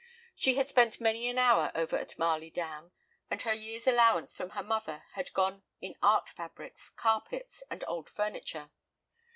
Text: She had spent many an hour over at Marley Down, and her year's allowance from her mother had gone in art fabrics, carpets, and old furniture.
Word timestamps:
She 0.35 0.55
had 0.55 0.67
spent 0.67 0.99
many 0.99 1.29
an 1.29 1.37
hour 1.37 1.71
over 1.75 1.95
at 1.95 2.17
Marley 2.17 2.49
Down, 2.49 2.91
and 3.29 3.39
her 3.43 3.53
year's 3.53 3.85
allowance 3.85 4.33
from 4.33 4.49
her 4.57 4.63
mother 4.63 5.03
had 5.11 5.31
gone 5.31 5.61
in 5.79 5.93
art 6.01 6.27
fabrics, 6.27 6.89
carpets, 6.89 7.61
and 7.69 7.83
old 7.87 8.09
furniture. 8.09 8.71